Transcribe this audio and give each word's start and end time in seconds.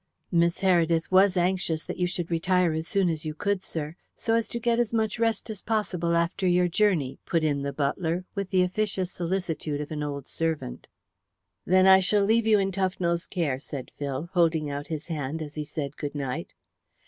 "Miss 0.31 0.61
Heredith 0.61 1.11
was 1.11 1.37
anxious 1.37 1.83
that 1.83 1.97
you 1.99 2.07
should 2.07 2.31
retire 2.31 2.73
as 2.73 2.87
soon 2.87 3.07
as 3.07 3.23
you 3.23 3.35
could, 3.35 3.61
sir, 3.61 3.95
so 4.15 4.33
as 4.33 4.47
to 4.49 4.59
get 4.59 4.79
as 4.79 4.95
much 4.95 5.19
rest 5.19 5.47
as 5.51 5.61
possible 5.61 6.15
after 6.15 6.47
your 6.47 6.67
journey," 6.67 7.19
put 7.23 7.43
in 7.43 7.61
the 7.61 7.71
butler, 7.71 8.25
with 8.33 8.49
the 8.49 8.63
officious 8.63 9.11
solicitude 9.11 9.79
of 9.79 9.91
an 9.91 10.01
old 10.01 10.25
servant. 10.25 10.87
"Then 11.67 11.85
I 11.85 11.99
shall 11.99 12.25
leave 12.25 12.47
you 12.47 12.57
in 12.57 12.71
Tufnell's 12.71 13.27
care," 13.27 13.59
said 13.59 13.91
Phil, 13.95 14.31
holding 14.33 14.71
out 14.71 14.87
his 14.87 15.05
hand 15.05 15.39
as 15.39 15.53
he 15.53 15.63
said 15.63 15.97
good 15.97 16.15
night. 16.15 16.55